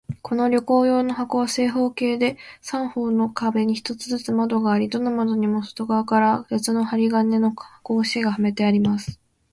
[0.23, 9.19] この旅行用の箱は、正方形で、三方の壁に一つずつ窓があり、どの窓にも外側から鉄の針金の格子がはめてあります。